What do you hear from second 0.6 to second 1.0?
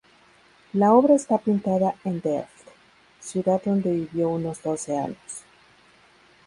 La